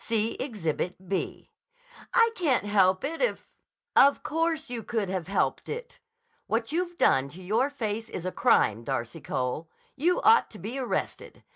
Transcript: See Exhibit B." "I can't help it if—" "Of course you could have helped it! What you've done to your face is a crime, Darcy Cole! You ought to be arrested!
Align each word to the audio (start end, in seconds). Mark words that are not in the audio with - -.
See 0.03 0.31
Exhibit 0.39 1.07
B." 1.09 1.51
"I 2.11 2.31
can't 2.33 2.65
help 2.65 3.03
it 3.03 3.21
if—" 3.21 3.47
"Of 3.95 4.23
course 4.23 4.67
you 4.67 4.81
could 4.81 5.09
have 5.09 5.27
helped 5.27 5.69
it! 5.69 5.99
What 6.47 6.71
you've 6.71 6.97
done 6.97 7.29
to 7.29 7.43
your 7.43 7.69
face 7.69 8.09
is 8.09 8.25
a 8.25 8.31
crime, 8.31 8.83
Darcy 8.83 9.21
Cole! 9.21 9.69
You 9.95 10.19
ought 10.23 10.49
to 10.49 10.57
be 10.57 10.79
arrested! 10.79 11.43